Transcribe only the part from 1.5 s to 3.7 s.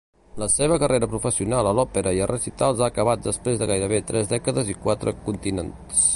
a l'òpera i a recitals ha acabat després de